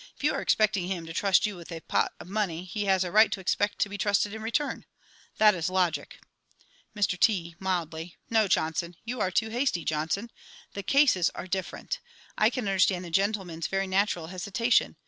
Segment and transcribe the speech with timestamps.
[0.17, 3.03] If you are expecting him to trust you with the pot of money, he has
[3.03, 4.85] a right to expect to be trusted in return.
[5.37, 6.17] That is logic!
[6.95, 7.55] Mr T.
[7.59, 8.17] (mildly).
[8.27, 10.31] No, JOHNSON, you are too hasty, JOHNSON.
[10.73, 11.99] The cases are different.
[12.35, 14.95] I can understand the gentleman's very natural hesitation.